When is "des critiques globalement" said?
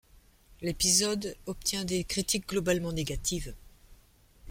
1.85-2.91